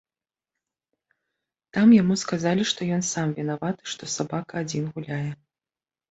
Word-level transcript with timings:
Там 1.75 1.87
яму 2.01 2.15
сказалі, 2.21 2.63
што 2.71 2.87
ён 2.95 3.03
сам 3.09 3.27
вінаваты, 3.41 3.81
што 3.91 4.09
сабака 4.13 4.53
адзін 4.63 4.89
гуляе. 4.97 5.19